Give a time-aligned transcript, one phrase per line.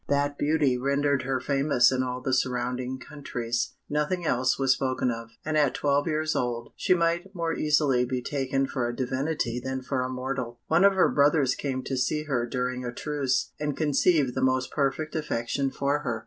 [0.07, 5.29] That beauty rendered her famous in all the surrounding countries; nothing else was spoken of,
[5.45, 9.83] and at twelve years old she might more easily be taken for a divinity than
[9.83, 10.59] for a mortal.
[10.65, 14.71] One of her brothers came to see her during a truce, and conceived the most
[14.71, 16.19] perfect affection for her.